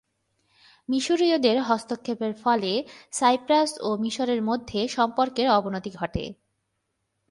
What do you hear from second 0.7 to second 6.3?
মিশরীয়দের হস্তক্ষেপের ফলে সাইপ্রাস ও মিশরের মধ্যে সম্পর্কের অবনতি ঘটে।